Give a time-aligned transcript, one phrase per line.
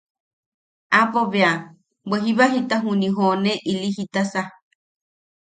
[0.99, 1.51] Aapo bea
[2.07, 2.17] bwe
[2.53, 4.41] jita juni joʼone ili jitasa.